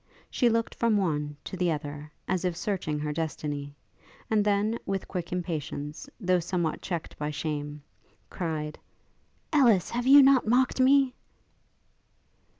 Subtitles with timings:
[0.31, 3.75] She looked from one to the other, as if searching her destiny;
[4.31, 7.83] and then, with quick impatience, though somewhat checked by shame,
[8.27, 8.79] cried,
[9.53, 9.91] 'Ellis!
[9.91, 11.13] have you not mocked me?'